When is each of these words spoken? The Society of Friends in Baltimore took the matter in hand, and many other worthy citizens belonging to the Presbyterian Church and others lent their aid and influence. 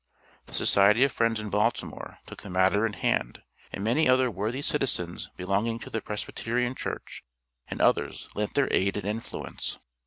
The 0.47 0.55
Society 0.55 1.03
of 1.03 1.11
Friends 1.11 1.39
in 1.39 1.51
Baltimore 1.51 2.17
took 2.25 2.41
the 2.41 2.49
matter 2.49 2.87
in 2.87 2.93
hand, 2.93 3.43
and 3.71 3.83
many 3.83 4.09
other 4.09 4.31
worthy 4.31 4.63
citizens 4.63 5.29
belonging 5.37 5.77
to 5.77 5.91
the 5.91 6.01
Presbyterian 6.01 6.73
Church 6.73 7.23
and 7.67 7.79
others 7.79 8.27
lent 8.33 8.55
their 8.55 8.67
aid 8.71 8.97
and 8.97 9.07
influence. 9.07 9.77